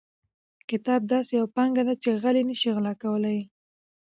[0.69, 3.39] کتاب داسې یوه پانګه ده چې غل یې نشي غلا کولی.